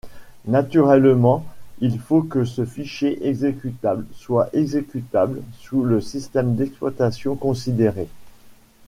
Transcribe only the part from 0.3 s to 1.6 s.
Naturellement